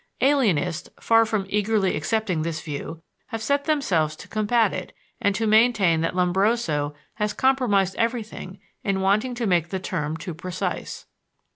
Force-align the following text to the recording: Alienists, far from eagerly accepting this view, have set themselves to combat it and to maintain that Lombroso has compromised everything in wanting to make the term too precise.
Alienists, 0.23 0.89
far 0.99 1.27
from 1.27 1.45
eagerly 1.47 1.95
accepting 1.95 2.41
this 2.41 2.59
view, 2.59 3.03
have 3.27 3.39
set 3.43 3.65
themselves 3.65 4.15
to 4.15 4.27
combat 4.27 4.73
it 4.73 4.93
and 5.21 5.35
to 5.35 5.45
maintain 5.45 6.01
that 6.01 6.15
Lombroso 6.15 6.95
has 7.17 7.33
compromised 7.33 7.95
everything 7.97 8.57
in 8.83 9.01
wanting 9.01 9.35
to 9.35 9.45
make 9.45 9.69
the 9.69 9.77
term 9.77 10.17
too 10.17 10.33
precise. 10.33 11.05